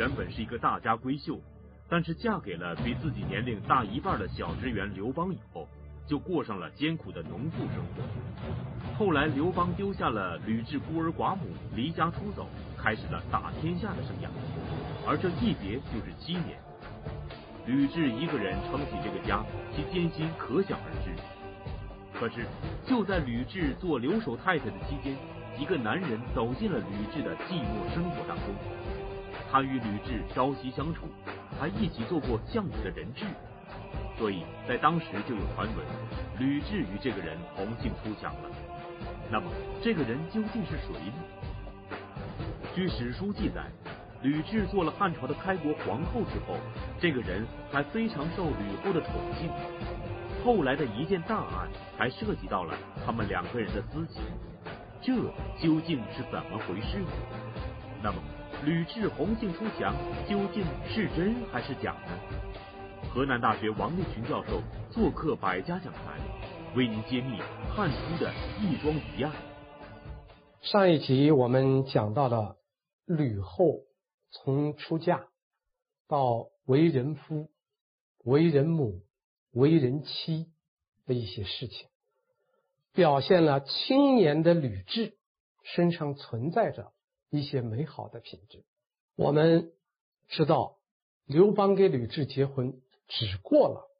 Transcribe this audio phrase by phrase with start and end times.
[0.00, 1.38] 原本是一个大家闺秀，
[1.86, 5.68] 但是嫁给了比自己年龄大一半的小职员刘邦以后，
[6.06, 8.02] 就过上了艰苦的农妇生活。
[8.98, 12.46] 后来刘邦丢下了吕雉孤儿寡母，离家出走，
[12.78, 14.30] 开始了打天下的生涯。
[15.06, 16.58] 而这一别就是七年，
[17.66, 19.44] 吕雉一个人撑起这个家，
[19.76, 21.12] 其艰辛可想而知。
[22.18, 22.46] 可是
[22.86, 25.14] 就在吕雉做留守太太的期间，
[25.58, 28.46] 一个男人走进了吕雉的寂寞生活当中。
[29.50, 31.06] 他与吕雉朝夕相处，
[31.58, 33.24] 还一起做过项羽的人质。
[34.16, 35.76] 所以在当时就有传闻，
[36.38, 38.50] 吕雉与这个人同性出墙了。
[39.30, 39.50] 那么
[39.82, 41.96] 这个人究竟是谁呢？
[42.74, 43.66] 据史书记载，
[44.22, 46.56] 吕雉做了汉朝的开国皇后之后，
[47.00, 49.50] 这个人还非常受吕后的宠幸。
[50.44, 52.74] 后来的一件大案还涉及到了
[53.04, 54.22] 他们两个人的私情，
[55.00, 55.14] 这
[55.58, 57.08] 究竟是怎么回事呢？
[58.02, 58.18] 那么
[58.62, 59.94] 吕雉红杏出墙
[60.28, 62.12] 究竟是真还是假呢？
[63.08, 66.20] 河南大学王立群教授做客百家讲坛，
[66.76, 67.40] 为您揭秘
[67.74, 69.32] 汉初的义庄疑案。
[70.60, 72.56] 上一集我们讲到了
[73.06, 73.80] 吕后
[74.30, 75.24] 从出嫁
[76.06, 77.48] 到为人夫、
[78.24, 79.00] 为人母、
[79.52, 80.48] 为人妻
[81.06, 81.88] 的一些事情，
[82.92, 85.14] 表现了青年的吕雉
[85.62, 86.92] 身上存在着
[87.30, 88.64] 一些美好的品质。
[89.16, 89.72] 我们
[90.28, 90.76] 知道
[91.24, 92.80] 刘邦给吕雉结婚。
[93.12, 93.90] 只过了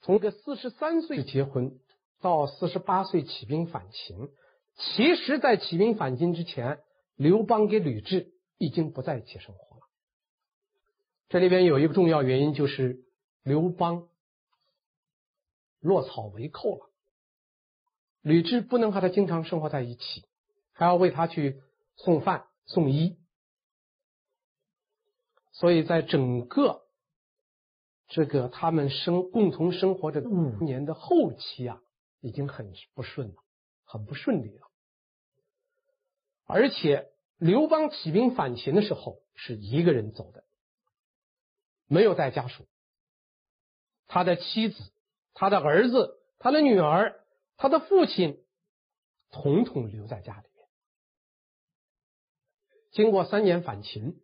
[0.00, 1.78] 从个四十三岁结婚
[2.18, 4.30] 到四十八岁起兵反秦，
[4.74, 6.82] 其实，在起兵反秦之前，
[7.14, 9.82] 刘邦跟吕雉已经不在一起生活了。
[11.28, 13.04] 这里边有一个重要原因，就是
[13.42, 14.08] 刘邦
[15.78, 16.90] 落草为寇了，
[18.22, 20.24] 吕雉不能和他经常生活在一起，
[20.72, 21.62] 还要为他去
[21.96, 23.18] 送饭送衣，
[25.52, 26.80] 所以在整个。
[28.14, 31.80] 这个他们生共同生活这五年的后期啊，
[32.20, 33.36] 已经很不顺了，
[33.84, 34.68] 很不顺利了。
[36.44, 40.44] 而且刘邦起兵反秦的时候是一个人走的，
[41.86, 42.66] 没有带家属，
[44.08, 44.92] 他的妻子、
[45.32, 47.18] 他的儿子、他的女儿、
[47.56, 48.44] 他的父亲，
[49.30, 50.51] 统统留在家里面。
[52.92, 54.22] 经过三年反秦，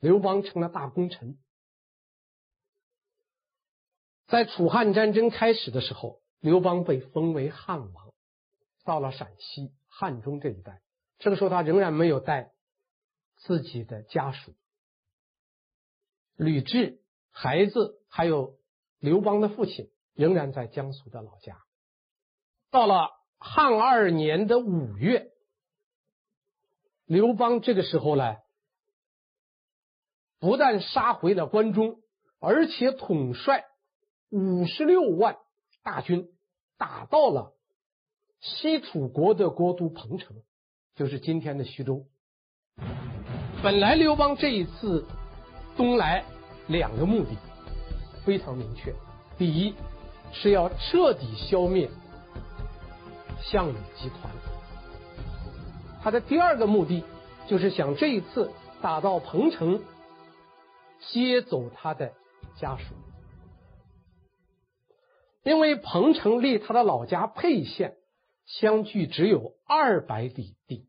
[0.00, 1.38] 刘邦成了大功臣。
[4.26, 8.12] 在楚汉战争开始的时候，刘邦被封为汉王，
[8.84, 10.82] 到了陕西汉中这一带。
[11.18, 12.52] 这个时候，他仍然没有带
[13.38, 14.54] 自己的家属，
[16.36, 18.58] 吕雉、孩子还有
[18.98, 21.64] 刘邦的父亲仍然在江苏的老家。
[22.70, 25.32] 到了汉二年的五月，
[27.08, 28.36] 刘邦这个时候呢，
[30.38, 31.96] 不但杀回了关中，
[32.38, 33.64] 而且统帅。
[34.30, 35.38] 五十六万
[35.82, 36.28] 大军
[36.76, 37.54] 打到了
[38.40, 40.36] 西楚国的国都彭城，
[40.94, 42.04] 就是今天的徐州。
[43.62, 45.06] 本来刘邦这一次
[45.78, 46.26] 东来
[46.66, 47.30] 两个目的
[48.26, 48.94] 非常明确：
[49.38, 49.74] 第一
[50.30, 51.88] 是要彻底消灭
[53.40, 54.30] 项羽集团；
[56.02, 57.04] 他的第二个目的
[57.48, 58.50] 就是想这一次
[58.80, 59.82] 打到彭城，
[61.10, 62.12] 接走他的
[62.56, 62.94] 家属。
[65.42, 67.96] 因为彭城离他的老家沛县
[68.44, 70.86] 相距只有二百里地，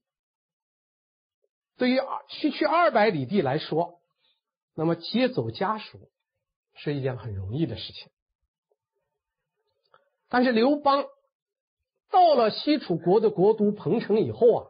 [1.78, 4.02] 对于区区二百里地来说，
[4.76, 6.10] 那么接走家属
[6.76, 8.10] 是一件很容易的事情。
[10.28, 11.06] 但是刘邦
[12.12, 14.68] 到了西楚国的国都彭城以后啊，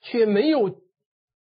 [0.00, 0.80] 却没有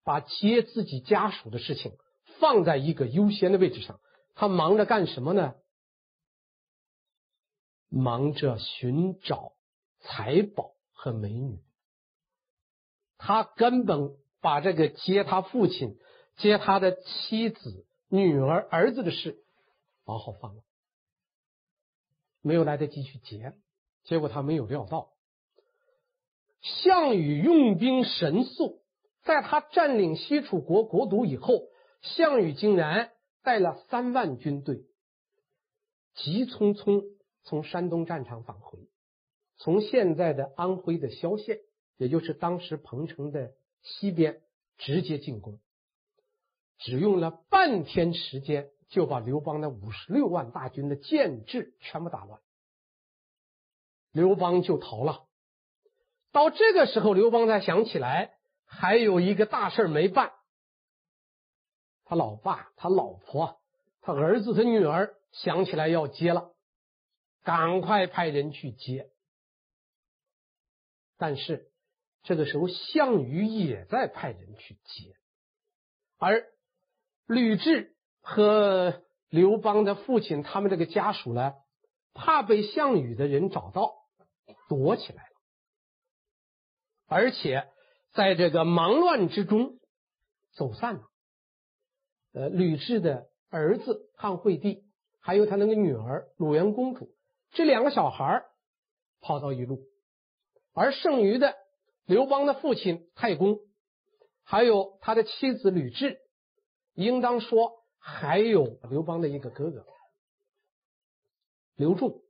[0.03, 1.93] 把接自己家属的事情
[2.39, 3.99] 放在一个优先的位置上，
[4.35, 5.55] 他忙着干什么呢？
[7.89, 9.53] 忙着寻找
[9.99, 11.59] 财宝和美女，
[13.17, 15.99] 他根本把这个接他父亲、
[16.37, 19.37] 接他的妻子、女儿、儿子的事
[20.05, 20.63] 往后放了，
[22.41, 23.53] 没有来得及去接。
[24.03, 25.12] 结果他没有料到，
[26.63, 28.81] 项羽用兵神速，
[29.23, 31.67] 在他占领西楚国国都以后，
[32.01, 33.11] 项羽竟然
[33.43, 34.85] 带了三万军队，
[36.15, 37.03] 急匆匆。
[37.45, 38.79] 从山东战场返回，
[39.57, 41.59] 从现在的安徽的萧县，
[41.97, 43.51] 也就是当时彭城的
[43.81, 44.41] 西边，
[44.77, 45.59] 直接进攻，
[46.77, 52.39] 只用了半天时间，就把刘邦的五十六万大军的建制全部打乱，
[54.13, 55.25] 刘邦就逃了。
[56.33, 58.33] 到这个时候，刘邦才想起来
[58.65, 60.33] 还有一个大事没办，
[62.03, 63.61] 他老爸、他老婆、
[64.01, 66.51] 他儿子、他女儿想起来要接了，
[67.43, 69.09] 赶快派人去接。
[71.17, 71.71] 但是
[72.23, 75.15] 这个时候，项羽也在派人去接，
[76.17, 76.45] 而
[77.27, 77.89] 吕雉
[78.21, 81.53] 和刘邦的父亲他们这个家属呢，
[82.13, 83.93] 怕被项羽的人找到，
[84.67, 85.29] 躲起来，
[87.07, 87.67] 而且
[88.13, 89.79] 在这个忙乱之中
[90.53, 91.09] 走散了。
[92.33, 94.83] 呃，吕雉的儿子汉惠帝，
[95.19, 97.13] 还有他那个女儿鲁元公主，
[97.51, 98.43] 这两个小孩
[99.21, 99.83] 跑到一路，
[100.73, 101.55] 而剩余的
[102.05, 103.59] 刘邦的父亲太公，
[104.43, 106.17] 还有他的妻子吕雉，
[106.93, 109.85] 应当说还有刘邦的一个哥哥
[111.75, 112.23] 刘仲，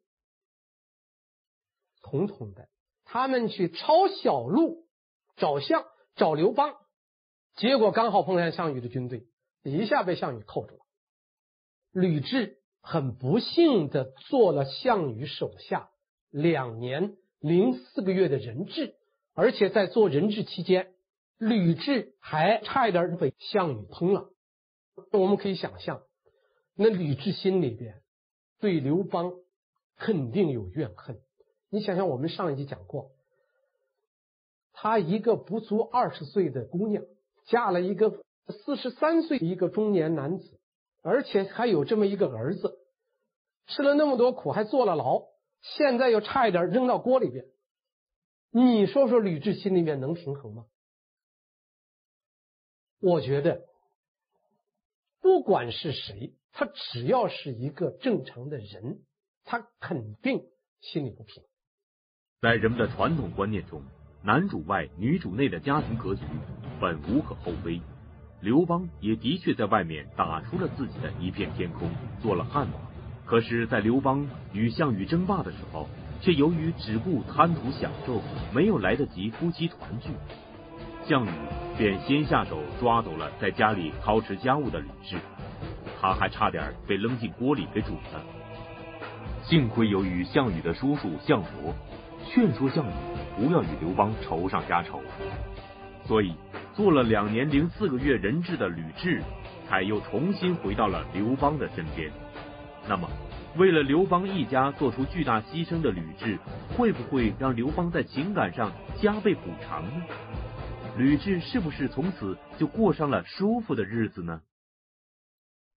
[2.02, 2.68] 统统的，
[3.14, 4.88] 他们去抄小路
[5.38, 6.74] 找项找刘邦，
[7.56, 9.28] 结果刚好碰上项羽的军队。
[9.62, 10.82] 一下被项羽扣住了，
[11.92, 15.92] 吕雉很不幸的做了项羽手下
[16.32, 18.96] 两年零四个月的人质，
[19.36, 20.92] 而且在做人质期间，
[21.38, 24.32] 吕雉还差一点被项羽烹了。
[25.12, 26.02] 我们可以想象，
[26.76, 28.02] 那吕雉心里边
[28.60, 29.34] 对刘邦
[29.98, 31.22] 肯定有怨恨。
[31.74, 33.10] 你想想，我们上一集讲过，
[34.74, 37.04] 她一个不足二十岁的姑娘，
[37.48, 38.24] 嫁了一个。
[38.46, 40.60] 四十三岁一个中年男子，
[41.02, 42.78] 而且还有这么一个儿子，
[43.68, 45.24] 吃了那么多苦，还坐了牢，
[45.62, 47.46] 现在又差一点扔到锅里边。
[48.52, 50.66] 你说说，吕雉心里面能平衡吗？
[53.00, 53.66] 我觉得，
[55.22, 59.06] 不管是谁，他只要是一个正常的人，
[59.46, 60.50] 他肯定
[60.82, 61.42] 心里不平。
[62.44, 63.82] 在人们的传统观念中，
[64.22, 66.24] 男主外女主内的家庭格局
[66.78, 67.80] 本无可厚非。
[68.42, 71.90] 刘邦也的确在外面打出了自己的一片天空，
[72.22, 72.82] 做了汉王。
[73.26, 75.88] 可是，在刘邦与项羽争霸的时候，
[76.20, 78.22] 却由于只顾贪图享受，
[78.54, 80.10] 没有来得及夫妻团聚，
[81.08, 81.30] 项羽
[81.78, 85.16] 便先下手抓走了在家里操持家务的吕雉，
[86.02, 88.22] 他还差点被扔进锅里给煮了。
[89.44, 91.74] 幸亏由于项羽的叔叔项伯
[92.26, 92.94] 劝说项羽
[93.36, 95.02] 不要与刘邦仇上加仇，
[96.06, 96.34] 所以。
[96.76, 99.22] 做了两年零四个月人质的吕雉，
[99.70, 102.12] 才又重新回到了刘邦的身边。
[102.90, 103.08] 那么，
[103.58, 106.40] 为了刘邦一家做出巨大牺牲的吕雉，
[106.76, 110.04] 会不会让刘邦在情感上加倍补偿呢？
[110.98, 114.42] 吕雉是不是从此就过上了舒服的日子呢？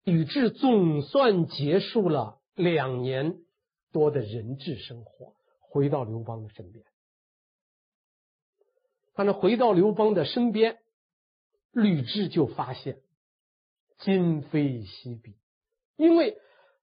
[0.06, 3.34] 吕雉总算结束了两年
[3.92, 5.35] 多的人质生活，
[5.76, 6.86] 回到刘邦的身边。
[9.14, 10.80] 他呢，回到刘邦的身边。
[11.74, 13.02] 吕雉就发现
[13.98, 15.36] 今非昔比，
[15.98, 16.38] 因为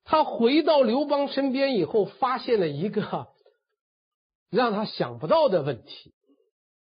[0.05, 3.33] 他回到刘邦身边以后，发现了一个
[4.51, 6.13] 让他想不到的问题，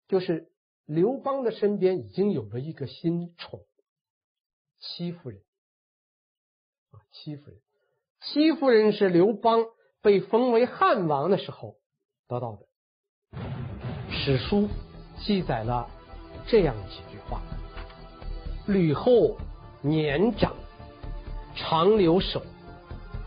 [0.09, 0.49] 就是
[0.85, 3.61] 刘邦的身边已经有了一个新宠，
[4.77, 5.39] 戚夫人。
[6.91, 7.61] 啊，戚夫人，
[8.19, 9.67] 戚夫人是刘邦
[10.01, 11.77] 被封为汉王的时候
[12.31, 12.59] 得到的。
[14.09, 14.69] 史书
[15.19, 15.89] 记载了
[16.47, 17.41] 这样几句话。
[18.67, 19.35] 吕后
[19.81, 20.53] 年长，
[21.55, 22.41] 常留守，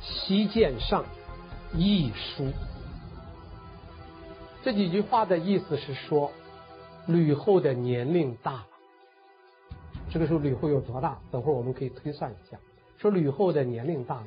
[0.01, 1.05] 西见上，
[1.75, 2.51] 一书。
[4.63, 6.33] 这几句话的意思是说，
[7.07, 8.67] 吕后的年龄大了。
[10.11, 11.19] 这个时候吕后有多大？
[11.31, 12.59] 等会儿我们可以推算一下。
[12.97, 14.27] 说吕后的年龄大了，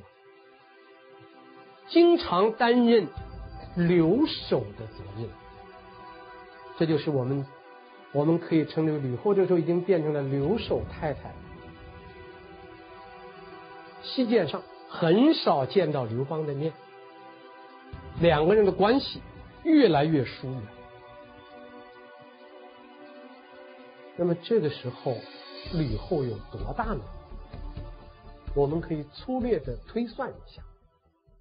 [1.87, 3.07] 经常担任
[3.77, 5.29] 留守的责任。
[6.77, 7.45] 这就是我们。
[8.13, 11.33] 我们可以称之为吕后，这时候已经变成了留守太太。
[14.01, 16.71] 西见上，很少见到刘邦的面，
[18.21, 19.21] 两个人的关系
[19.63, 20.61] 越来越疏远。
[24.15, 25.17] 那么这个时候，
[25.73, 27.01] 吕后有多大呢？
[28.55, 30.63] 我们可以粗略的推算一下，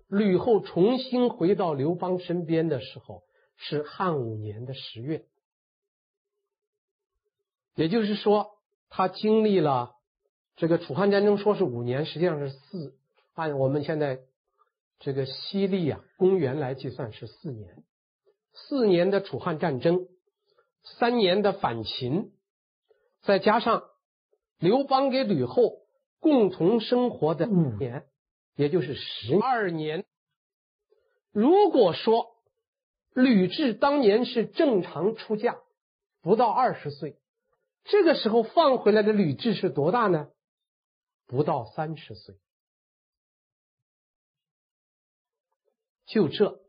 [0.08, 3.22] 吕后重新回到刘邦身边的时候，
[3.56, 5.24] 是汉五年的十月。
[7.74, 8.52] 也就是说，
[8.88, 9.94] 他经历了
[10.56, 12.96] 这个楚汉战争，说是五年，实际上是四。
[13.34, 14.20] 按我们现在
[14.98, 17.84] 这个西历啊，公元来计算是四年。
[18.54, 20.06] 四年的楚汉战争，
[20.82, 22.32] 三年的反秦，
[23.22, 23.82] 再加上
[24.58, 25.80] 刘邦给吕后
[26.18, 28.06] 共同生活的五年，
[28.56, 30.04] 也就是十二年。
[31.32, 32.34] 如果说
[33.14, 35.58] 吕雉当年是正常出嫁，
[36.22, 37.18] 不到二十岁。
[37.84, 40.28] 这个时候放回来的吕雉是多大呢？
[41.26, 42.36] 不到三十岁。
[46.06, 46.60] 就这，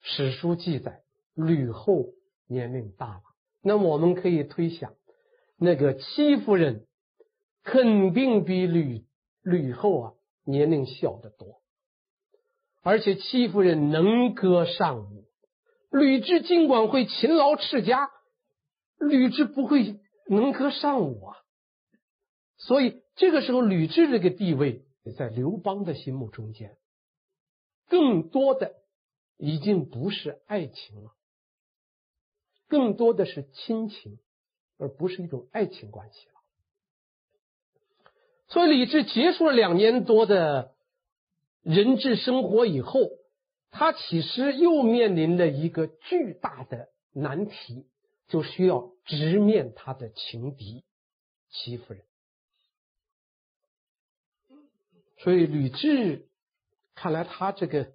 [0.00, 1.02] 史书记载，
[1.34, 2.06] 吕后
[2.46, 3.22] 年龄大了。
[3.62, 4.94] 那么我们可以推想，
[5.56, 6.86] 那个戚夫人
[7.62, 9.04] 肯定比吕
[9.42, 10.12] 吕后啊
[10.44, 11.60] 年龄小得多。
[12.82, 15.26] 而且戚夫人能歌善舞，
[15.90, 18.10] 吕雉尽管会勤劳持家，
[18.98, 21.36] 吕雉不会能歌善舞啊。
[22.56, 24.84] 所以这个时候，吕雉这个地位
[25.16, 26.76] 在刘邦的心目中间，
[27.88, 28.74] 更多的
[29.36, 31.12] 已经不是爱情了，
[32.68, 34.18] 更多的是亲情，
[34.78, 36.28] 而不是一种爱情关系。
[38.52, 40.70] 所以李治结束了两年多的。
[41.64, 42.98] 人质生活以后，
[43.70, 47.86] 他其实又面临了一个巨大的难题，
[48.26, 50.82] 就需要直面他的情敌
[51.52, 52.02] 戚夫人。
[55.18, 56.24] 所以吕雉
[56.96, 57.92] 看来他这个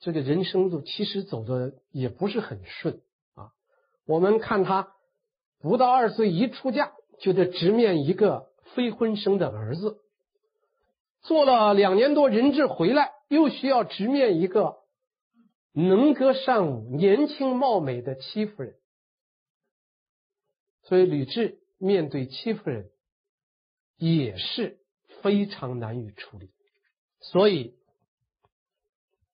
[0.00, 3.02] 这个人生路其实走的也不是很顺
[3.34, 3.52] 啊。
[4.06, 4.94] 我们看他
[5.60, 10.02] 不到二十岁一出嫁，就得直面一个非婚生的儿子。
[11.22, 14.76] 做了两年多人质回来，又需要直面一个
[15.72, 18.76] 能歌善舞、年轻貌美的戚夫人，
[20.82, 22.90] 所以吕雉面对戚夫人
[23.96, 24.78] 也是
[25.20, 26.52] 非常难以处理。
[27.18, 27.74] 所以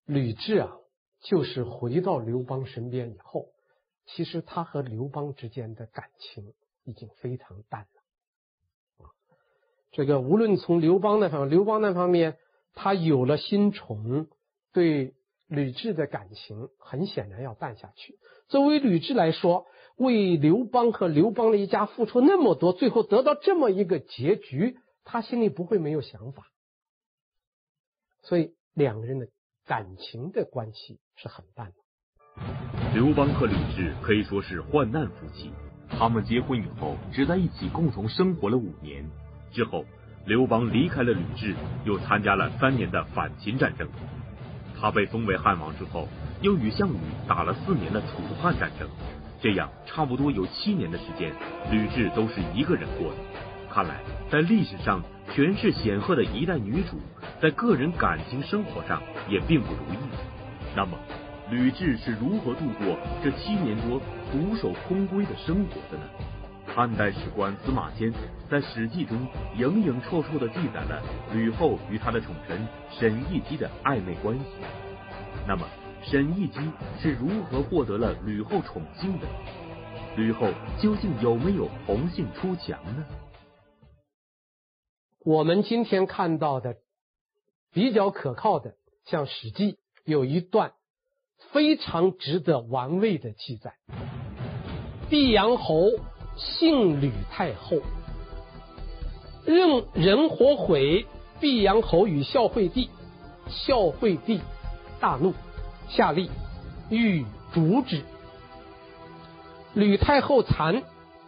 [0.06, 0.78] 吕雉啊，
[1.20, 3.48] 就是回到刘邦身边以后，
[4.06, 8.01] 其实他和刘邦之间的感情已经非常淡了。
[9.92, 12.36] 这个无论从刘邦那方面，刘邦那方面，
[12.74, 14.26] 他有了新宠，
[14.72, 15.14] 对
[15.46, 18.16] 吕雉的感情很显然要淡下去。
[18.48, 26.46] 作为吕雉来说，为刘邦和刘邦的一家付出那么多，最后得到这么一个结局，他心里不会没有想法。
[28.22, 29.28] 所以两个人的
[29.66, 31.74] 感情的关系是很淡的。
[32.94, 35.50] 刘邦和吕雉可以说是患难夫妻，
[35.90, 39.06] 他们结婚以后只在一起共同生活了五年。
[39.52, 39.84] 之后，
[40.24, 41.54] 刘邦离开了吕雉，
[41.84, 43.86] 又参加了三年的反秦战争。
[44.80, 46.08] 他被封为汉王之后，
[46.40, 48.06] 又与项羽打了四年的楚
[48.40, 48.88] 汉战争。
[49.40, 51.32] 这样差不多有七年的时间，
[51.70, 53.18] 吕雉都是一个人过的。
[53.70, 57.00] 看来，在历史上权势显赫的一代女主，
[57.40, 59.98] 在个人感情生活上也并不如意。
[60.74, 60.96] 那么，
[61.50, 66.04] 吕雉是如何度过这七年多独守空闺的生活的呢？
[66.74, 68.10] 汉代史官司马迁
[68.50, 71.02] 在《史记》中影影绰绰地记载了
[71.34, 74.44] 吕后与她的宠臣沈亦基的暧昧关系。
[75.46, 75.68] 那么，
[76.02, 76.58] 沈亦基
[76.98, 79.26] 是如何获得了吕后宠幸的？
[80.16, 80.48] 吕后
[80.80, 83.04] 究竟有没有红杏出墙呢？
[85.26, 86.76] 我们今天看到的
[87.70, 89.72] 比较可靠的，像《史记》
[90.06, 90.72] 有一段
[91.52, 93.74] 非常值得玩味的记载：
[95.10, 95.90] 毕阳侯。
[96.44, 97.78] 幸吕太后，
[99.44, 101.06] 任人火毁
[101.40, 102.90] 毕阳侯与孝惠帝，
[103.48, 104.40] 孝惠帝
[105.00, 105.34] 大怒，
[105.88, 106.30] 下令
[106.90, 108.02] 欲诛之。
[109.74, 110.82] 吕太后残，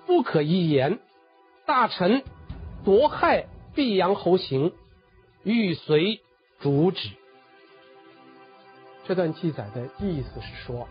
[0.07, 0.99] 不可一言。
[1.67, 2.23] 大臣
[2.85, 4.73] 夺害毕阳侯行，
[5.43, 6.21] 欲随
[6.61, 7.09] 诛之。
[9.07, 10.87] 这段记载的意思是说，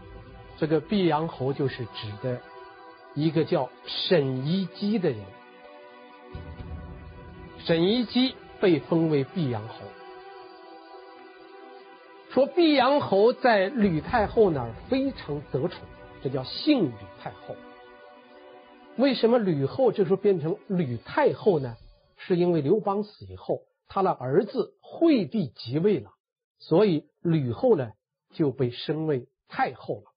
[0.58, 2.42] 这个毕阳侯就是指的。
[3.16, 5.20] 一个叫沈一基的人，
[7.60, 9.76] 沈一基被封为毕阳侯。
[12.32, 15.86] 说毕阳侯在吕太后那儿非常得宠，
[16.24, 17.56] 这叫幸吕太后。
[18.98, 21.78] 为什么吕后这时候变成吕太后呢？
[22.18, 26.12] 是因为刘邦死以后，他的儿子惠帝即位了，
[26.58, 27.92] 所以吕后呢
[28.34, 30.13] 就被升为太后了。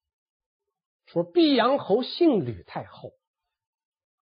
[1.06, 3.12] 说毕阳侯姓吕太后，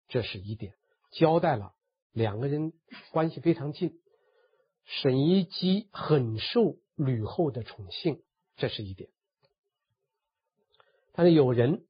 [0.08, 0.74] 这是一点，
[1.12, 1.74] 交代了
[2.12, 2.74] 两个人
[3.12, 4.00] 关系非常近。
[4.86, 8.22] 沈一基很受吕后的宠幸，
[8.58, 9.10] 这是一点。
[11.13, 11.86] 但是有人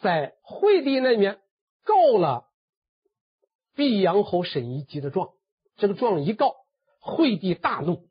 [0.00, 1.40] 在惠帝那边
[1.82, 2.48] 告了
[3.74, 5.32] 毕阳侯沈一基的状，
[5.76, 6.54] 这个状一告，
[7.00, 8.08] 惠帝大怒，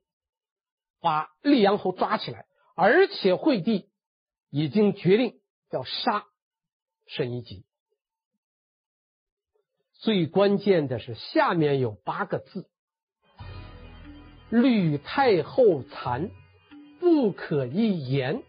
[1.00, 2.46] 把毕阳侯抓起来，
[2.76, 3.90] 而且惠帝
[4.50, 5.40] 已经决定。
[5.74, 6.26] 要杀
[7.08, 7.66] 沈一吉，
[9.94, 12.70] 最关键的是下面有八个字
[14.52, 16.30] ：“吕太后残，
[17.00, 18.44] 不可一言。”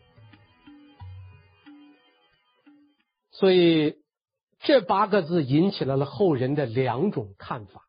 [3.32, 4.02] 所以
[4.60, 7.88] 这八个字引起了了后人的两种看法。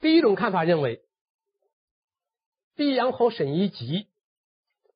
[0.00, 1.04] 第一种看法认为，
[2.74, 4.08] 毕阳侯沈一吉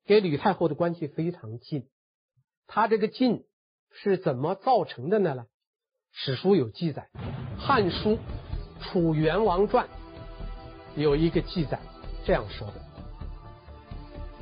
[0.06, 1.88] 给吕太后的关系非常近，
[2.66, 3.44] 他这个晋
[3.90, 5.46] 是怎么造成的呢？
[6.12, 7.08] 史书有记载，
[7.60, 8.10] 《汉书·
[8.80, 9.86] 楚元王传》
[11.00, 11.78] 有一个记载，
[12.24, 12.74] 这样说的：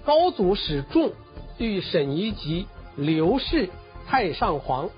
[0.04, 1.12] 高祖使仲
[1.59, 2.66] 与沈一吉、
[2.97, 3.69] 刘氏
[4.07, 4.88] 太上皇。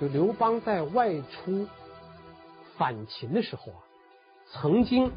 [0.00, 1.66] 就刘邦在外出
[2.76, 3.78] 反秦的时候啊，
[4.52, 5.10] 曾经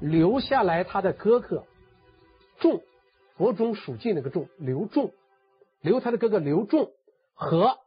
[0.00, 1.64] 留下来他的哥哥
[2.58, 2.80] 仲，
[3.36, 5.12] 国中属晋那个仲，刘仲，
[5.80, 6.92] 留他的哥哥刘仲
[7.34, 7.78] 和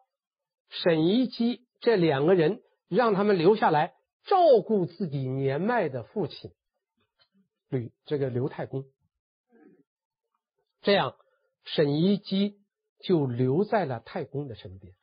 [0.70, 3.94] 沈一基这两个人，让他们留下来
[4.26, 6.52] 照顾自己年迈的父亲
[7.68, 8.86] 吕这个刘太公。
[10.82, 11.16] 这样，
[11.66, 12.60] 沈一基
[13.00, 14.94] 就留在了太公的身边。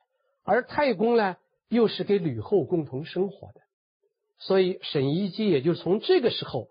[0.43, 1.35] 而太公呢，
[1.67, 3.61] 又是跟吕后共同生活的，
[4.39, 6.69] 所以沈一基也就从这个时候，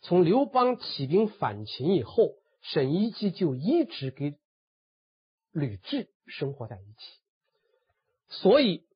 [0.00, 4.38] 从刘邦起兵反秦以后，沈一基就一直跟
[5.52, 7.20] 吕雉生活在一起。
[8.28, 8.86] 所以，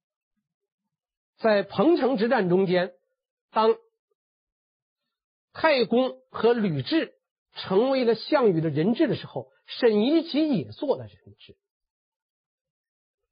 [1.37, 2.94] 在彭城之战中间，
[3.50, 3.76] 当
[5.52, 7.12] 太公和吕雉
[7.52, 11.56] 成为了项羽的人质的时候，沈一基也做了人质。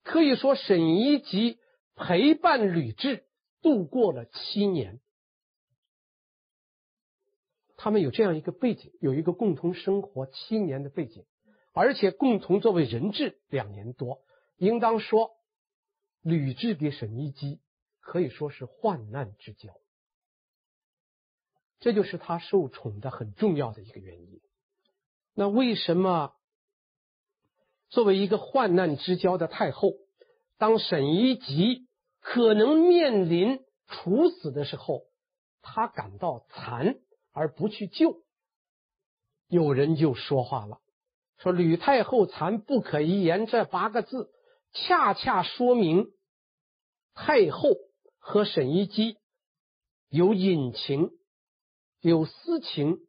[0.03, 1.59] 可以说，沈一吉
[1.95, 3.25] 陪伴吕雉
[3.63, 5.01] 度过了七年，
[7.77, 11.25] 他们有这样一个背景，有一个共同生活七年的背景，
[11.73, 14.21] 而且共同作为人质两年多，
[14.57, 15.31] 应当说，
[16.23, 17.61] 吕雉给沈一吉
[18.01, 19.75] 可以说是患难之交，
[21.79, 24.41] 这就是他受宠的很重要的一个原因。
[25.35, 26.33] 那为什么？
[27.89, 29.93] 作为一个患难之交的太后，
[30.59, 31.87] 当沈一吉
[32.21, 35.05] 可能面临处死的时候，
[35.63, 36.97] 他感到残
[37.37, 38.23] 而不去救，
[39.47, 40.81] 有人就说话了，
[41.37, 44.33] 说“吕太后残不可一言”这八个字，
[44.73, 46.07] 恰恰说明
[47.13, 47.69] 太后
[48.19, 49.19] 和沈一吉
[50.09, 51.11] 有隐情、
[52.01, 53.07] 有私情、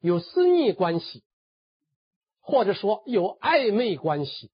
[0.00, 1.22] 有私密关系。
[2.40, 4.50] 或者说有暧昧关系，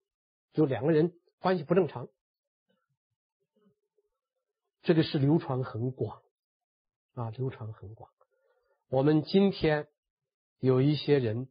[0.52, 2.08] 就两个人关系不正常，
[4.82, 6.20] 这个是流传很广
[7.14, 8.10] 啊，流传很广。
[8.90, 9.86] 我们今天
[10.60, 11.48] 有一些人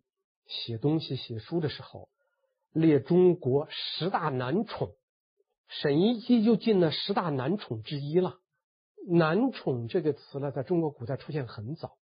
[0.47, 2.10] 写东西、写书的时候，
[2.71, 4.95] 列中国十大男宠，
[5.67, 8.39] 沈一基就进了十大男宠之一了。
[9.08, 12.00] 男宠这个词呢，在中国古代出现很早，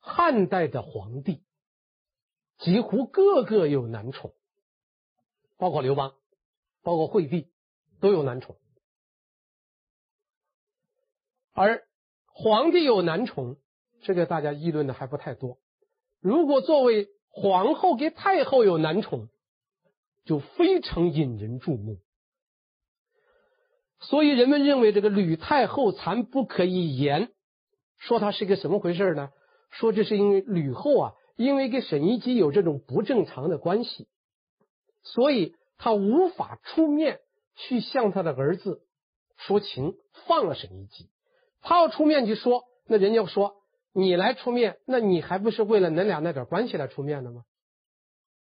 [0.00, 1.44] 汉代的皇帝。
[2.58, 4.34] 几乎个个有男宠，
[5.56, 6.16] 包括刘邦，
[6.82, 7.48] 包括惠帝，
[8.00, 8.58] 都有男宠。
[11.52, 11.86] 而
[12.26, 13.56] 皇帝有男宠，
[14.02, 15.58] 这个大家议论的还不太多。
[16.20, 19.28] 如果作为皇后给太后有男宠，
[20.24, 21.98] 就非常引人注目。
[24.00, 27.30] 所以人们认为这个吕太后残不可以言，
[27.98, 29.30] 说她是个什么回事呢？
[29.70, 31.12] 说这是因为吕后啊。
[31.36, 34.08] 因为跟沈一基有这种不正常的关系，
[35.02, 37.20] 所以他无法出面
[37.56, 38.82] 去向他的儿子
[39.38, 39.94] 说情，
[40.26, 41.08] 放了沈一基。
[41.62, 43.59] 他要出面去说，那人家说
[43.92, 47.44] 你来出面，那你还不是为了恁俩那点关系来出面的吗？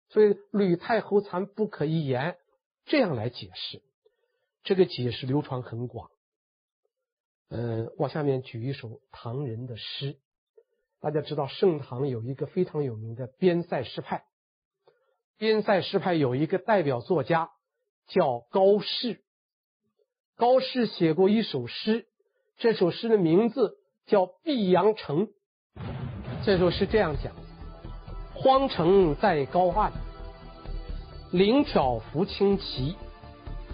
[0.08, 2.38] 所以吕太后残不可一言，
[2.84, 3.82] 这样来解释，
[4.62, 6.10] 这个解释流传很广。
[7.48, 10.16] 嗯，我下面举一首唐人的诗。
[11.00, 14.24] 大家知道，盛唐有一个非常有名的边塞诗派。
[15.36, 17.50] 边塞诗派有一个代表作家
[18.06, 19.22] 叫高适。
[20.36, 22.06] 高适写过一首诗，
[22.56, 25.26] 这首诗的名字叫《碧阳城》。
[26.44, 27.32] 这首诗这样讲：
[28.34, 29.90] 荒城在高岸，
[31.32, 32.94] 灵巧扶轻骑，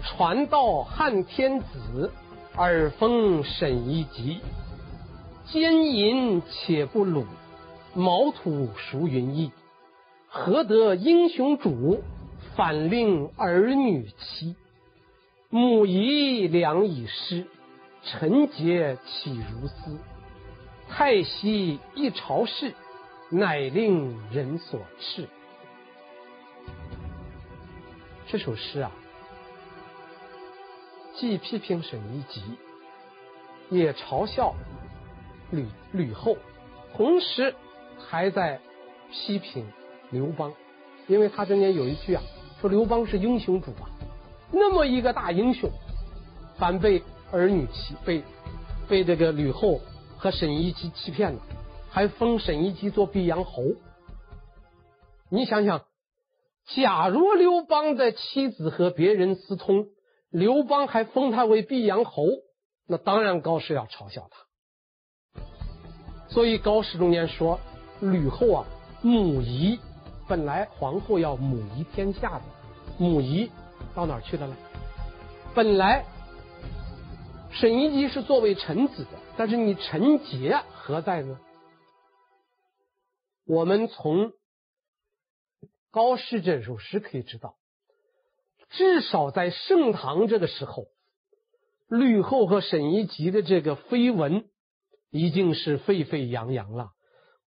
[0.01, 2.11] 传道汉天子，
[2.55, 4.39] 耳风沈一吉。
[5.45, 7.25] 奸淫且不鲁，
[7.93, 9.51] 毛土孰云意？
[10.27, 12.01] 何得英雄主，
[12.55, 14.55] 反令儿女妻？
[15.51, 17.45] 母仪良已失，
[18.01, 19.99] 臣节岂如斯？
[20.89, 22.73] 太息一朝事，
[23.29, 25.27] 乃令人所斥。
[28.27, 28.91] 这首诗啊，
[31.15, 32.41] 既批评沈一吉，
[33.69, 34.53] 也嘲笑。
[35.51, 36.35] 吕吕后，
[36.95, 37.53] 同时
[37.99, 38.59] 还在
[39.11, 39.67] 批评
[40.09, 40.51] 刘邦，
[41.05, 42.23] 因为他中间有一句啊，
[42.59, 43.85] 说刘邦是英雄主啊，
[44.51, 45.69] 那么一个大英雄，
[46.57, 48.23] 反被儿女欺，被
[48.87, 49.79] 被这个吕后
[50.23, 51.41] 和沈一基欺骗了，
[51.89, 53.61] 还封沈一基做毕阳侯。
[55.29, 55.83] 你想想，
[56.73, 59.87] 假如刘邦的妻子和别人私通，
[60.29, 62.23] 刘邦还封他为毕阳侯，
[62.87, 65.41] 那当然高适要嘲笑他。
[66.29, 67.59] 所以高适中间说，
[67.99, 68.65] 吕后啊，
[69.01, 69.77] 母仪，
[70.29, 72.45] 本来皇后要母仪天下的，
[72.97, 73.51] 母仪
[73.93, 74.55] 到哪儿去了呢？
[75.53, 76.05] 本来
[77.53, 81.39] 沈一基是作为臣子的，但是你臣节何在呢？
[83.45, 84.33] 我们从
[85.91, 87.55] 高适这首诗可以知道，
[88.71, 90.87] 至少在盛唐这个时候，
[91.87, 94.49] 吕后和沈一基的这个绯闻
[95.11, 96.89] 已经是沸沸扬扬了。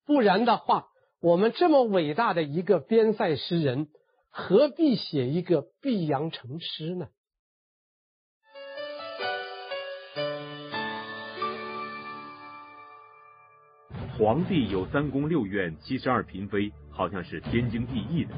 [0.04, 0.88] 不然的话，
[1.22, 3.88] 我们这么伟大的一个边塞诗人，
[4.28, 7.08] 何必写一个毕阳城诗呢？
[14.16, 18.32] 皇帝有三宫六院七十二嫔妃，好像是天经地义的。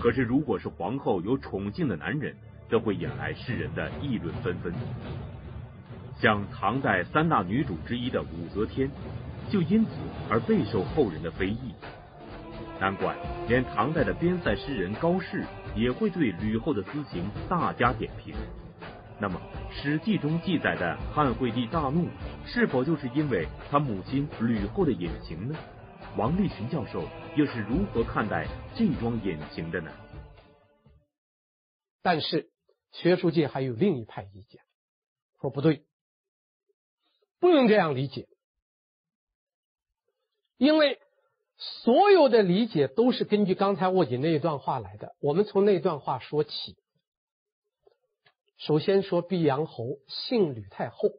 [0.00, 2.34] 可是，如果是皇后有宠幸的男人，
[2.70, 4.72] 则会引来世人的议论纷纷。
[6.18, 8.90] 像唐代三大女主之一的武则天，
[9.50, 9.90] 就因此
[10.30, 11.74] 而备受后人的非议。
[12.80, 13.14] 难怪
[13.48, 18.34] 连唐代的边塞诗人高适也会对吕后的私情大加点评。
[19.18, 19.40] 那么，
[19.72, 22.08] 《史记》中记载的汉惠帝大怒，
[22.44, 25.56] 是否就是因为他母亲吕后的隐情呢？
[26.18, 27.02] 王立群教授
[27.34, 29.90] 又是如何看待这桩隐情的呢？
[32.02, 32.50] 但是，
[32.92, 34.60] 学术界还有另一派意见，
[35.40, 35.86] 说不对，
[37.40, 38.28] 不能这样理解，
[40.58, 41.00] 因为
[41.56, 45.16] 所有的理解都是根据刚才我引那一段话来的。
[45.20, 46.76] 我们从那段话说起。
[48.58, 51.10] 首先说毕阳侯姓吕太后，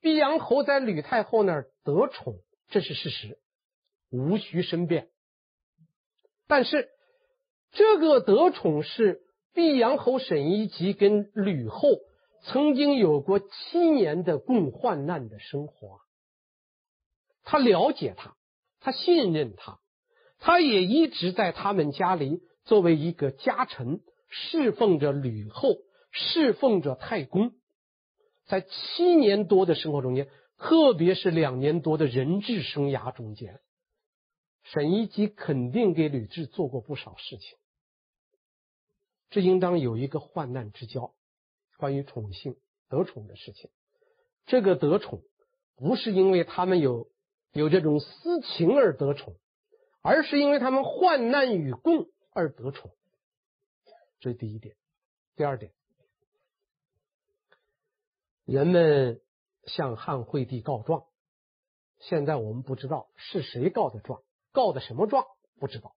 [0.00, 2.36] 毕阳侯在吕太后那儿得宠，
[2.68, 3.38] 这是事实，
[4.10, 5.08] 无需申辩。
[6.46, 6.88] 但是
[7.72, 9.20] 这个得宠是
[9.52, 11.88] 毕阳侯沈一吉跟吕后
[12.44, 16.00] 曾经有过七年的共患难的生活，
[17.42, 18.36] 他了解他，
[18.78, 19.80] 他信任他，
[20.38, 25.78] 他也一直在他们家里作为一个家臣侍奉着吕后。
[26.18, 27.52] 侍奉着太公，
[28.46, 33.60] 在七年多的生活中间，特别是两年多的人质生涯中间，
[34.64, 37.56] 沈一基肯定给吕雉做过不少事情。
[39.30, 41.14] 这应当有一个患难之交，
[41.76, 42.56] 关于宠幸
[42.88, 43.70] 得宠的事情。
[44.46, 45.22] 这个得宠
[45.76, 47.10] 不是因为他们有
[47.52, 49.36] 有这种私情而得宠，
[50.02, 52.90] 而是因为他们患难与共而得宠。
[54.20, 54.74] 这是第一点。
[55.36, 55.70] 第二点。
[58.48, 59.20] 人们
[59.66, 61.04] 向汉惠帝告状，
[61.98, 65.26] 现在我们不知道是谁告的状，告的什么状
[65.60, 65.94] 不知道，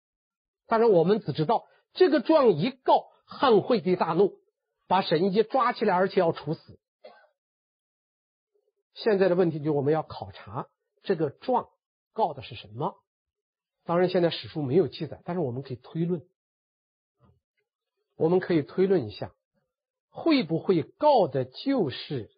[0.68, 4.38] 但是我们只知道这个状一告，汉惠帝大怒，
[4.86, 6.78] 把沈一抓起来，而且要处死。
[8.96, 10.68] 现在的问题就我们要考察
[11.04, 11.70] 这个状
[12.12, 12.98] 告的是什么。
[13.86, 16.22] 当然，现在史书没有记载，但是我们可以推论，
[18.18, 19.32] 我们可以推论一下，
[20.10, 22.30] 会不会告的就是。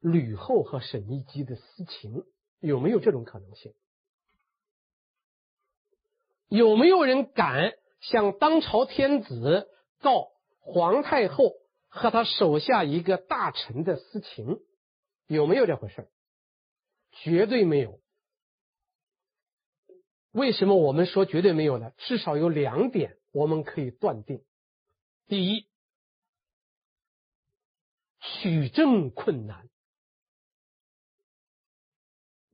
[0.00, 2.24] 吕后和沈一基的私情
[2.60, 3.74] 有没有这种可能性？
[6.48, 9.68] 有没有人敢向当朝天子
[10.00, 10.28] 告
[10.60, 11.54] 皇太后
[11.88, 14.60] 和他手下一个大臣的私情？
[15.26, 16.08] 有没有这回事？
[17.10, 18.00] 绝对没有。
[20.30, 21.92] 为什么我们说绝对没有呢？
[21.96, 24.44] 至少有两点我们可以断定：
[25.26, 25.66] 第一，
[28.20, 29.68] 取证困难。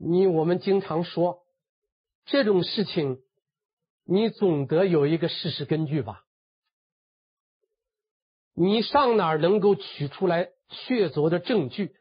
[0.04, 1.44] 你我们经常说
[2.24, 3.22] 这种事情，
[4.02, 6.26] 你总得有一个事实根据吧？
[8.52, 11.94] 你上哪儿能够取出来确凿的证据，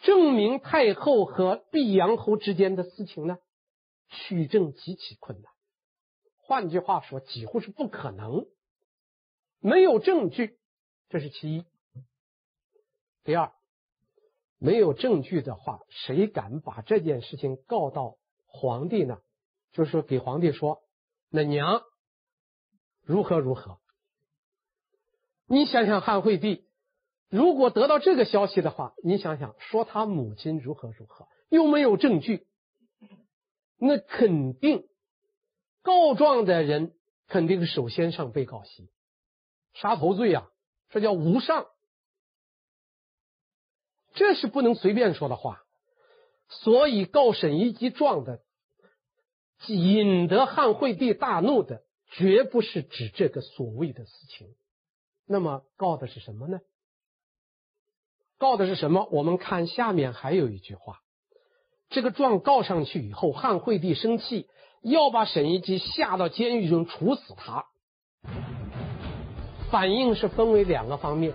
[0.00, 3.38] 证明太后和毕阳侯之间的私情呢？
[4.08, 5.50] 取证极其困难，
[6.36, 8.46] 换句话说，几乎是不可能。
[9.60, 10.58] 没有证据，
[11.08, 11.64] 这是其一。
[13.24, 13.50] 第二。
[14.66, 18.16] 没有证据的话，谁敢把这件事情告到
[18.48, 19.20] 皇帝呢？
[19.70, 20.82] 就是，给皇帝说，
[21.30, 21.82] 那娘
[23.00, 23.78] 如何如何？
[25.46, 26.66] 你想想，汉惠帝
[27.28, 32.48] 如果得到这个消息的话，你想想，说他母亲如何如何，又没有证据，
[33.78, 34.88] 那肯定
[35.82, 36.96] 告状的人
[37.28, 38.90] 肯定首先上被告席，
[39.74, 40.50] 杀头罪啊，
[40.88, 41.68] 这叫无上。
[44.16, 45.62] 这是不能随便说的话。
[46.48, 48.40] 所以告沈一基状的，
[49.68, 54.48] 引得汉惠帝大怒的，绝不是指这个所谓的事情。
[55.26, 56.60] 那么告的是什么呢？
[58.38, 59.08] 告的是什么？
[59.10, 61.00] 我们看下面还有一句话：
[61.88, 64.48] 这个状告上去以后，汉惠帝生气，
[64.82, 67.66] 要把沈一基下到监狱中处死他。
[69.70, 71.34] 反应是分为两个方面，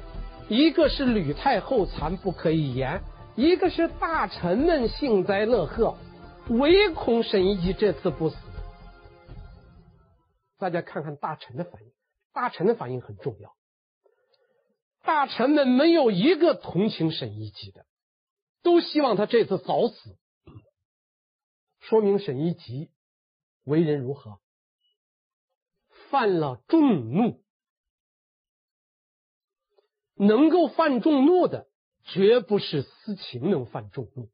[0.51, 3.01] 一个是吕太后残不可以言，
[3.37, 5.97] 一个是大臣们幸灾乐祸，
[6.49, 8.35] 唯恐沈一基这次不死。
[10.59, 11.93] 大家看看大臣的反应，
[12.33, 13.55] 大臣的反应很重要。
[15.03, 17.85] 大臣们没有一个同情沈一基的，
[18.61, 20.17] 都希望他这次早死，
[21.79, 22.91] 说明沈一基
[23.63, 24.39] 为人如何？
[26.09, 27.40] 犯了众怒。
[30.23, 31.65] 能够犯众怒的，
[32.03, 34.29] 绝不是私情能犯众怒。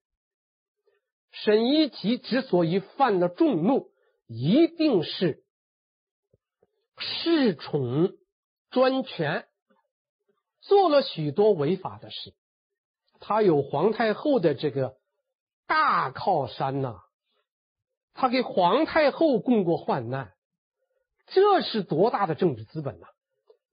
[1.32, 3.89] 沈一基之所以犯了众怒，
[4.28, 5.45] 一定是
[6.97, 8.12] 恃宠
[8.69, 9.47] 专权，
[10.60, 12.34] 做了许多违法的事。
[13.21, 14.97] 他有皇太后的这个
[15.67, 17.00] 大靠山呐、
[18.13, 20.34] 他给皇太后共过患难，
[21.28, 23.08] 这是多大的政治资本呐、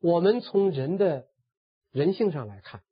[0.01, 1.27] 我们从人的。
[1.95, 2.83] 人性上来看，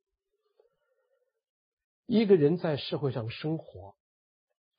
[2.05, 3.95] 一个人在社会上生活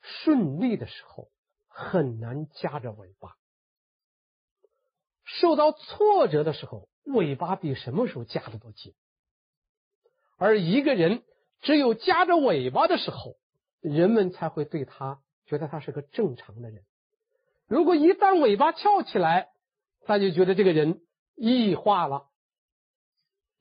[0.01, 1.29] 顺利的时候，
[1.67, 3.37] 很难夹着尾巴；
[5.25, 8.95] 受到挫折的时候，尾巴比什么时候夹的都紧。
[10.37, 11.23] 而一个人
[11.61, 13.35] 只有夹着尾巴的时候，
[13.79, 16.83] 人们才会对他觉得他是个正常的人。
[17.67, 19.51] 如果一旦尾巴翘起来，
[20.01, 22.27] 他就觉得这个人异化了。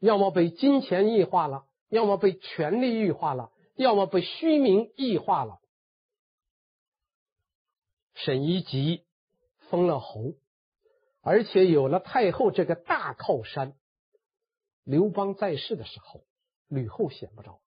[0.05, 5.61] 要么被金钱异化了，要么被权力异化了，要么被虚名异化了。
[8.15, 9.07] 沈一吉
[9.71, 10.35] 封了侯，
[11.23, 13.73] 而且有了太后这个大靠山。
[14.85, 16.21] 刘邦在世的时候，
[16.69, 17.63] 吕后显不着；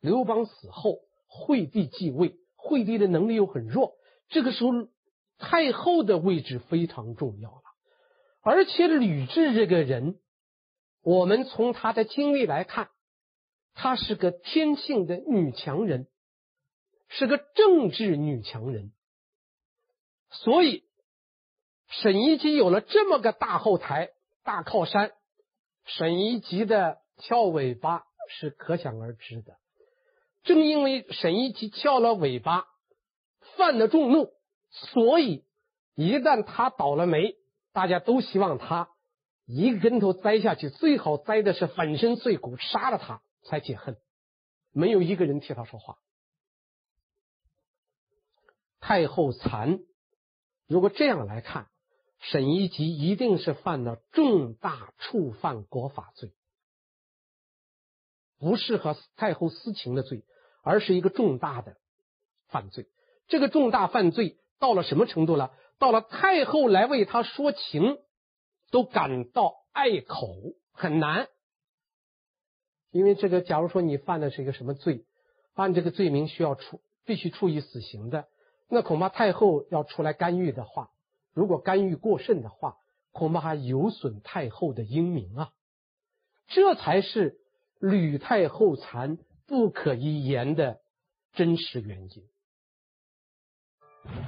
[0.00, 3.92] 刘邦死后，惠帝继位，惠帝的能力又很弱。
[4.30, 4.70] 这个时候，
[5.36, 7.62] 太后的位置非常重要了。
[8.40, 10.18] 而且吕雉这个人。
[11.02, 12.90] 我们从她的经历来看，
[13.74, 16.06] 她是个天性的女强人，
[17.08, 18.92] 是个政治女强人。
[20.30, 20.84] 所以，
[21.88, 24.10] 沈一基有了这么个大后台、
[24.44, 25.12] 大靠山，
[25.84, 29.58] 沈一基的翘尾巴是可想而知的。
[30.44, 32.66] 正因为沈一基翘了尾巴，
[33.56, 34.32] 犯了众怒，
[34.70, 35.44] 所以
[35.94, 37.36] 一旦他倒了霉，
[37.72, 38.88] 大家都希望他。
[39.44, 43.96] 一个跟头栽下去，最好栽的是粉身碎骨，杀了他才解恨。
[44.72, 45.98] 没有一个人替他说话。
[48.80, 49.80] 太后残，
[50.66, 51.68] 如果这样来看，
[52.20, 56.32] 沈一吉一定是犯了重大触犯国法罪，
[58.38, 60.24] 不是和太后私情的罪，
[60.62, 61.76] 而是一个重大的
[62.48, 62.88] 犯罪。
[63.28, 65.52] 这个重大犯罪到了什么程度了？
[65.78, 67.98] 到了太后来为他说情。
[68.72, 70.34] 都感到碍口，
[70.72, 71.28] 很难，
[72.90, 75.04] 因为这个，假如说你犯的是一个什么罪，
[75.52, 78.26] 按这个罪名需要处，必须处以死刑的，
[78.68, 80.90] 那恐怕太后要出来干预的话，
[81.34, 82.78] 如果干预过甚的话，
[83.12, 85.52] 恐怕还有损太后的英名啊，
[86.48, 87.38] 这才是
[87.78, 90.80] 吕太后残不可一言的
[91.34, 92.26] 真实原因。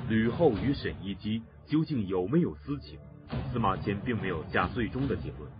[0.08, 3.00] 吕后与沈一基究竟有没有私情？
[3.52, 5.50] 司马迁并没有下最终的结论，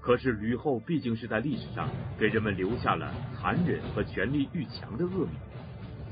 [0.00, 5.30] 可是吕后毕竟是在历史上给人们留下了残忍和权力欲强的恶名，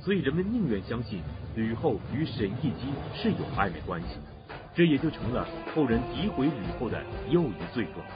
[0.00, 1.20] 所以人们宁愿相信
[1.54, 8.06] 吕后与沈一基是有暧昧关系的，这也就成了后人诋毁吕后的又一罪状。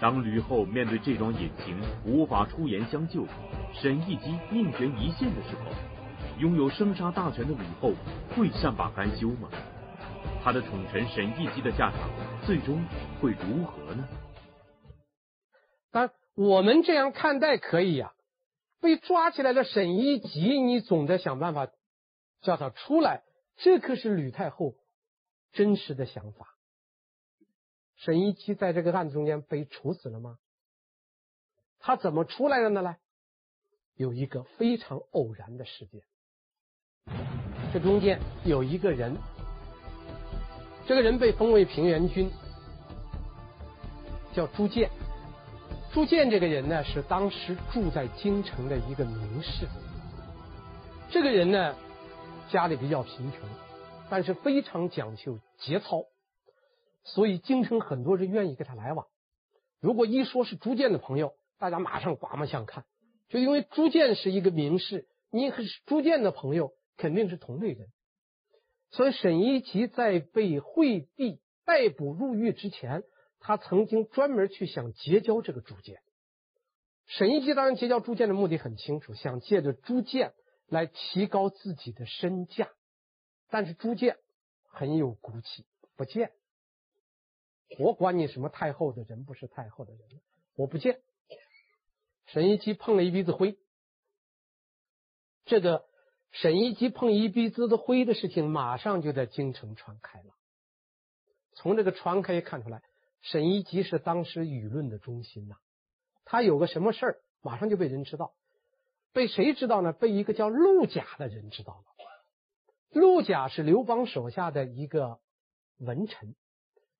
[0.00, 3.26] 当吕后面对这桩隐情无法出言相救，
[3.72, 5.72] 沈一基命悬一线的时候，
[6.38, 7.92] 拥有生杀大权的吕后
[8.36, 9.48] 会善罢甘休吗？
[10.42, 12.10] 他的宠臣沈一基的下场
[12.46, 12.82] 最终
[13.20, 14.08] 会如何呢？
[15.90, 18.14] 当然，我们这样看待可以呀、
[18.80, 21.68] 被抓起来的沈一基，你总得想办法
[22.40, 23.22] 叫他出来。
[23.56, 24.74] 这可是吕太后
[25.52, 26.54] 真实的想法。
[27.96, 30.38] 沈一基在这个案子中间被处死了吗？
[31.80, 32.80] 他怎么出来的呢？
[32.80, 32.98] 来，
[33.94, 36.02] 有一个非常偶然的事件。
[37.72, 39.16] 这中间有一个人。
[40.88, 42.30] 这个人被封为平原君，
[44.32, 44.88] 叫朱建。
[45.92, 49.68] 朱建这个人呢，是当时住在京城的一个名士。
[51.10, 51.76] 这个人呢，
[52.50, 53.40] 家里比较贫穷，
[54.08, 56.04] 但是非常讲究节操，
[57.04, 59.08] 所以京城很多人愿意跟他来往。
[59.82, 62.86] 如果一说是朱建的朋友，大家马上刮目相看，
[63.28, 67.88] 就因为朱建是一个名士，你和朱建的朋友肯定是同类人。
[68.90, 73.04] 所以沈一级在被惠帝逮捕入狱之前，
[73.40, 76.00] 他曾经专门去想结交这个朱见。
[77.06, 80.34] 沈一级当然结交朱见的目的很清楚，想借着朱见
[80.68, 82.70] 来提高自己的身价。
[83.50, 84.18] 但是朱见
[84.64, 85.64] 很有骨气，
[85.96, 86.32] 不见。
[87.78, 90.02] 我管你什么太后的人不是太后的人，
[90.54, 91.00] 我不见。
[92.26, 93.58] 沈一级碰了一鼻子灰，
[95.46, 95.87] 这个
[96.30, 100.34] 沈一级碰一鼻子的灰的事情，马上就在京城传开了。
[101.54, 102.82] 从这个传开看出来，
[103.22, 105.56] 沈一级是当时舆论的中心呐。
[106.24, 108.34] 他有个什么事儿，马上就被人知道。
[109.12, 109.92] 被谁知道呢？
[109.92, 111.84] 被一个叫陆贾的人知道了。
[112.90, 115.18] 陆贾是刘邦手下的一个
[115.78, 116.36] 文臣。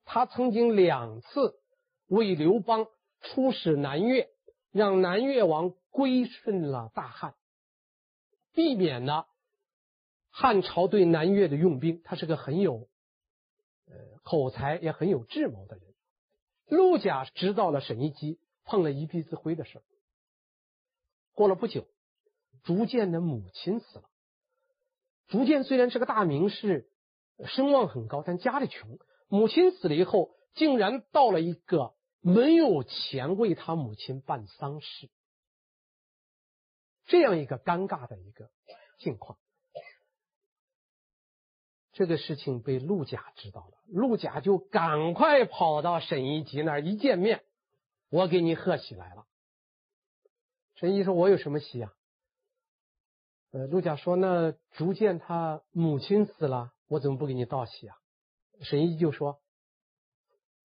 [0.05, 1.61] 他曾经两次
[2.07, 2.87] 为刘邦
[3.21, 4.29] 出使南越，
[4.73, 7.35] 让南越王归顺了大汉，
[8.59, 9.29] 避免了
[10.31, 12.03] 汉朝对南越的用兵。
[12.03, 12.89] 他是个很有
[13.87, 15.95] 呃口才也很有智谋的人。
[16.67, 19.81] 陆贾知道了沈一击碰了一鼻子灰的事。
[21.35, 21.87] 过了不久，
[22.65, 24.11] 逐渐的母亲死了。
[25.29, 26.91] 逐渐虽然是个大名士，
[27.47, 28.99] 声望很高，但家里穷。
[29.29, 35.09] 母亲死了以后，竟然到了一个没有钱为他母亲办丧事，
[37.09, 38.51] 这样一个尴尬的一个
[38.99, 39.37] 境况。
[41.91, 47.45] 这个事情被陆贾知道了，陆贾就赶快跑到沈一吉那儿，一见面，
[48.09, 49.27] 我给你贺喜来了。
[50.77, 51.93] 沈一说：“我有什么喜啊？”
[53.51, 57.97] 呃，陆贾说：“那逐渐他母亲死了，我怎么不给你道喜啊？”
[58.63, 59.41] 沈一就说：“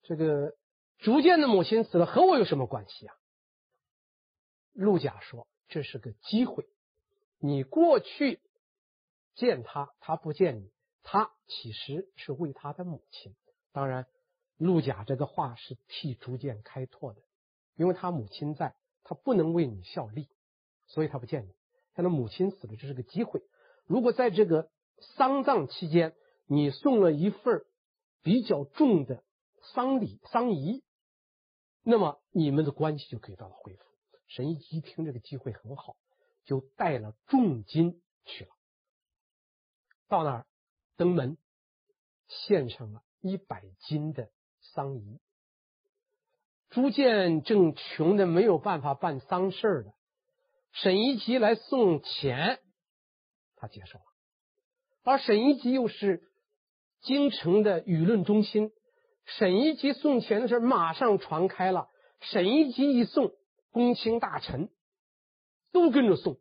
[0.03, 0.53] 这个
[0.99, 3.15] 逐渐的母亲死了，和我有什么关系啊？”
[4.73, 6.67] 陆贾说：“这是个机会，
[7.39, 8.39] 你过去
[9.33, 13.35] 见他，他不见你，他其实是为他的母亲。
[13.71, 14.05] 当然，
[14.57, 17.21] 陆贾这个话是替朱建开拓的，
[17.75, 20.29] 因为他母亲在，他不能为你效力，
[20.85, 21.55] 所以他不见你。
[21.93, 23.41] 但他母亲死了，这是个机会。
[23.85, 24.69] 如果在这个
[25.17, 27.65] 丧葬期间，你送了一份。”
[28.25, 29.21] 比较重的
[29.73, 30.81] 丧礼丧仪，
[31.83, 33.83] 那么你们的关系就可以得到恢复。
[34.35, 35.95] 沈一击一听这个机会很好，
[36.43, 38.49] 就带了重金去了。
[40.07, 40.47] 到那儿
[40.97, 41.37] 登门，
[42.27, 45.19] 献上了一百斤的丧仪。
[46.71, 49.93] 朱见正穷的没有办法办丧事了，
[50.71, 52.59] 沈一吉来送钱，
[53.55, 54.05] 他接受了。
[55.03, 56.27] 而沈一吉又是。
[57.01, 58.71] 京城的舆论中心，
[59.25, 61.89] 沈一吉送钱的事马上传开了。
[62.21, 63.33] 沈一吉一送，
[63.73, 64.69] 公卿大臣
[65.71, 66.37] 都跟着送，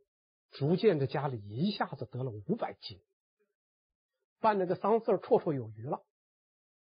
[0.50, 3.00] 逐渐的家里一下子得了五百斤，
[4.38, 6.04] 办那个丧事绰绰有余了。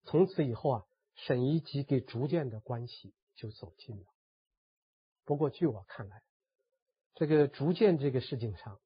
[0.04, 0.84] 从此以后啊，
[1.16, 4.06] 沈一吉给逐渐的关系就走近了。
[5.24, 6.22] 不过，据我看来，
[7.14, 8.80] 这个逐渐这个事情上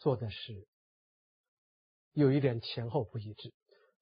[0.00, 0.66] 做的是
[2.12, 3.54] 有一点前后不一致。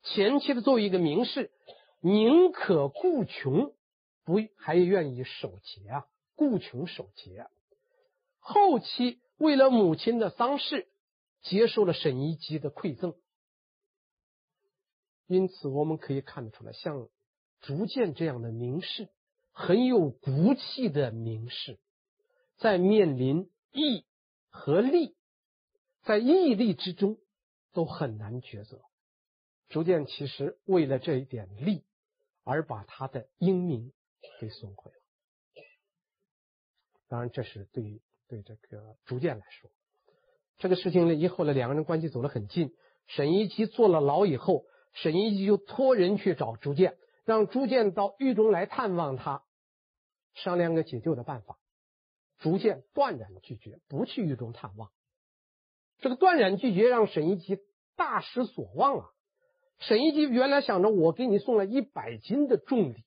[0.03, 1.53] 前期的作为一个名士，
[2.01, 3.77] 宁可顾穷，
[4.25, 6.07] 不还愿意守节啊？
[6.35, 7.47] 顾穷守节。
[8.39, 10.89] 后期为了母亲的丧事，
[11.43, 13.15] 接受了沈一击的馈赠。
[15.27, 17.09] 因此，我们可以看得出来，像
[17.61, 19.09] 逐渐这样的名士，
[19.53, 21.79] 很有骨气的名士，
[22.59, 24.05] 在面临义
[24.51, 25.17] 和利，
[26.03, 27.17] 在义利之中，
[27.73, 28.83] 都很难抉择。
[29.71, 31.83] 逐渐其实为了这一点利，
[32.45, 33.93] 而把他的英名
[34.39, 35.04] 给损毁了。
[37.15, 39.71] 当然，这是对于对这个朱见来说，
[40.59, 42.75] 这个事情呢，以后呢，两个人关系走得很近。
[43.07, 49.45] 沈一击坐了牢以后，沈一击就托人去找朱建，让朱建到狱中来探望他，
[50.35, 51.57] 商量个解救的办法。
[52.39, 54.91] 朱见断然拒绝，不去狱中探望。
[56.01, 57.59] 这个断然拒绝让沈一击
[57.95, 59.07] 大失所望啊！
[59.79, 63.05] 沈一击原来想着，我给你送了一百斤的重礼，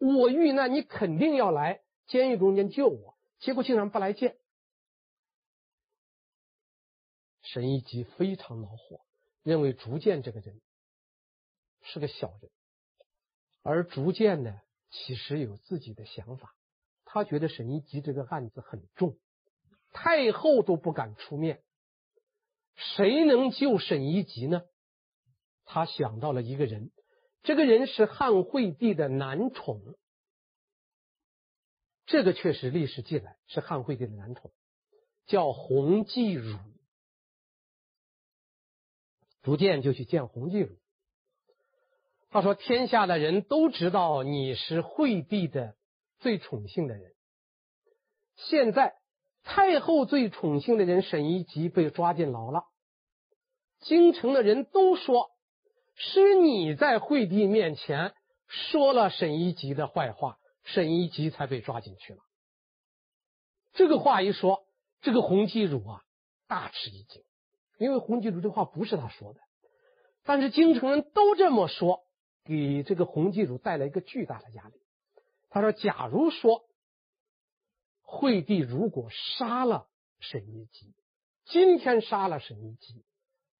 [0.00, 3.13] 我遇难你肯定要来监狱中间救我，
[3.44, 4.38] 结果竟然不来见。
[7.42, 9.04] 沈一吉非常恼火，
[9.42, 10.62] 认为朱见这个人
[11.82, 12.50] 是个小人，
[13.62, 16.56] 而逐渐呢，其实有自己的想法，
[17.04, 19.18] 他觉得沈一吉这个案子很重，
[19.92, 21.62] 太后都不敢出面，
[22.96, 24.62] 谁能救沈一吉呢？
[25.66, 26.92] 他想到了一个人，
[27.42, 29.82] 这个人是汉惠帝的男宠。
[32.06, 34.52] 这个确实历史记载是汉惠帝的男宠，
[35.26, 36.58] 叫洪继儒。
[39.42, 40.76] 逐渐就去见洪继儒。
[42.30, 45.76] 他说：“天下的人都知道你是惠帝的
[46.18, 47.14] 最宠幸的人。
[48.36, 48.94] 现在
[49.42, 52.64] 太后最宠幸的人沈一吉被抓进牢了，
[53.80, 55.30] 京城的人都说
[55.94, 58.14] 是你在惠帝面前
[58.48, 62.20] 说了沈一吉的坏话。”沈一吉才被抓进去了。
[63.72, 64.66] 这个话一说，
[65.00, 66.02] 这个洪继儒啊
[66.46, 67.22] 大吃一惊，
[67.78, 69.40] 因为洪继儒这话不是他说的，
[70.24, 72.04] 但是京城人都这么说，
[72.44, 74.74] 给这个洪继儒带来一个巨大的压力。
[75.50, 76.64] 他说：“假如说
[78.02, 79.88] 惠帝如果杀了
[80.18, 80.94] 沈一吉，
[81.44, 83.04] 今天杀了沈一吉，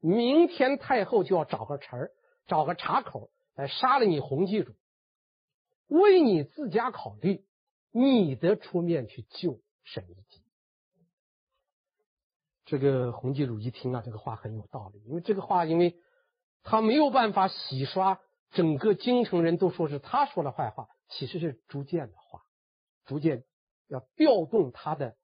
[0.00, 2.10] 明天太后就要找个茬儿，
[2.46, 4.74] 找个岔口来杀了你洪继儒。”
[5.88, 7.44] 为你自家考虑，
[7.90, 10.42] 你得出面去救沈一级。
[12.64, 15.96] 这个洪继儒一听啊，这个话很有道理，因为这个话，因为
[16.62, 18.20] 他没有办法洗刷
[18.52, 22.42] 整个京城人都说是他说的坏话，其实是逐渐的话。
[23.04, 23.44] 逐渐
[23.86, 25.14] 要调动他的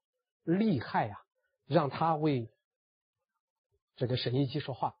[0.43, 1.17] 利害啊，
[1.65, 2.51] 让他为
[3.95, 4.95] 这个沈一基说话，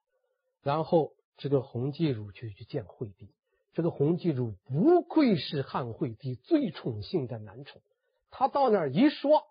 [0.63, 3.35] 然后这个洪继儒就去见惠帝。
[3.73, 7.81] 这个洪继儒不愧是汉惠帝最宠幸的男宠，
[8.29, 9.43] 他到那儿一说，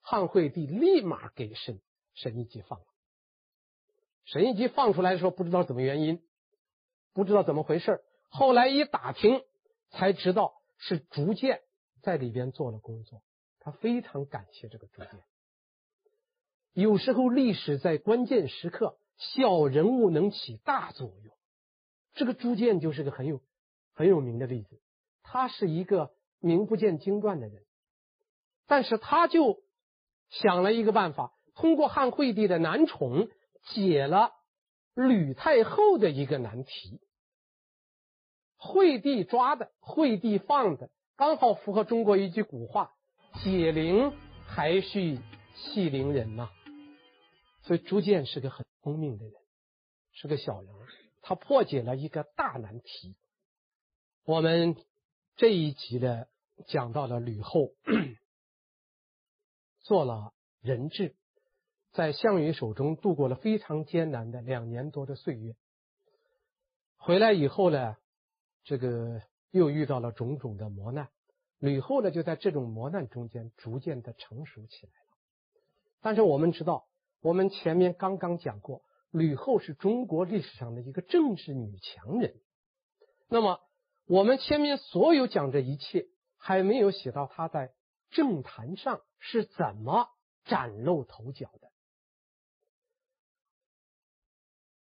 [0.00, 1.80] 汉惠帝立马给沈
[2.14, 2.86] 沈一级放了。
[4.24, 6.22] 沈一级放出来的时候，不知道怎么原因，
[7.12, 9.42] 不知道怎么回事，后来一打听，
[9.90, 11.60] 才知道是朱建
[12.00, 13.22] 在里边做了工作。
[13.58, 15.10] 他非常感谢这个朱建。
[16.72, 21.34] 有时候历史在关键时刻，小人物能起大作用。
[22.14, 23.42] 这个朱建就是个很有。
[24.00, 24.80] 很有名的例子，
[25.22, 27.66] 他是一个名不见经传的人，
[28.66, 29.62] 但是他就
[30.30, 33.28] 想了一个办法，通过汉惠帝的男宠
[33.74, 34.32] 解了
[34.94, 37.02] 吕太后的一个难题。
[38.56, 42.94] 惠帝抓的，惠帝放的，刚好符合中国一句古话
[43.44, 44.14] ：“解铃
[44.46, 45.18] 还须
[45.54, 46.48] 系铃人”呐。
[47.64, 49.34] 所以朱建是个很聪明的人，
[50.12, 50.74] 是个小人，
[51.20, 53.14] 他破解了一个大难题。
[54.24, 54.76] 我们
[55.36, 56.26] 这一集呢，
[56.66, 57.72] 讲到了吕后
[59.80, 61.16] 做了人质，
[61.92, 65.56] 在项羽手中度过了非常艰难的两年多的岁月。
[66.98, 67.96] 回来以后呢，
[68.62, 71.08] 这个又遇到了种种的磨难。
[71.58, 75.16] 吕后呢，就在这种磨难中间逐渐的成熟起来了。
[76.02, 76.86] 但是我们知道，
[77.20, 82.38] 我们前面刚刚讲过，吕后是中国历史上的一个政治女强人。
[83.26, 83.58] 那么。
[84.10, 86.06] 我们前面所有讲这一切，
[86.36, 87.70] 还没有写到他在
[88.10, 90.08] 政坛上是怎么
[90.46, 91.70] 崭露头角的。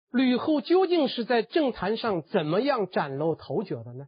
[0.10, 4.08] 吕后究竟是在政坛上怎么样崭露头角的呢？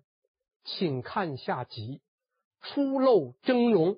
[0.64, 2.01] 请看下集
[2.68, 3.93] 《初露峥嵘》。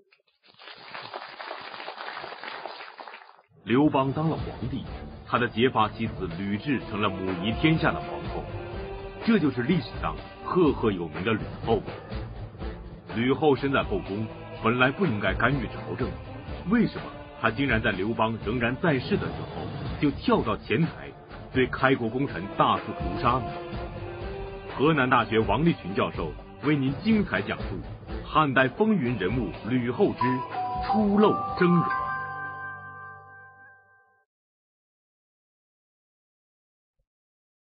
[3.64, 4.84] 刘邦当了皇帝，
[5.26, 8.22] 他的结发妻子吕雉成了母仪天下的皇，
[9.28, 10.15] 这就是历史上。
[10.45, 11.82] 赫赫有名的吕后，
[13.13, 14.25] 吕后身在后宫，
[14.63, 16.07] 本来不应该干预朝政，
[16.69, 17.01] 为什么
[17.41, 19.67] 她竟然在刘邦仍然在世的时候，
[19.99, 21.11] 就跳到前台，
[21.51, 23.51] 对开国功臣大肆屠杀呢？
[24.78, 26.32] 河南大学王立群教授
[26.63, 27.65] 为您精彩讲述
[28.25, 30.19] 汉代风云人物吕后之
[30.86, 32.07] 初露峥嵘。